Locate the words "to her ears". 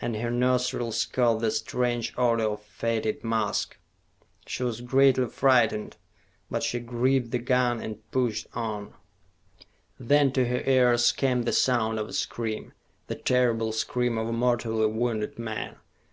10.32-11.12